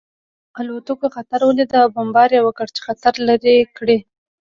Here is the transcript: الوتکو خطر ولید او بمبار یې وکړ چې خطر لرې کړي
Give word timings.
الوتکو 0.59 1.07
خطر 1.15 1.39
ولید 1.49 1.71
او 1.81 1.87
بمبار 1.95 2.29
یې 2.35 2.41
وکړ 2.43 2.67
چې 2.75 2.79
خطر 2.87 3.13
لرې 3.27 3.55
کړي 3.77 3.97